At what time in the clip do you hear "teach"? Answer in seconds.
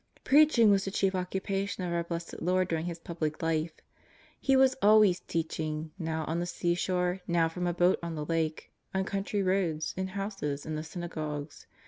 5.19-5.59